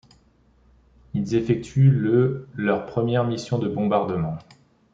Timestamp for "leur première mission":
2.55-3.59